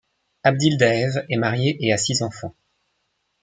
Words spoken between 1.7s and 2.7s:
et a six enfants.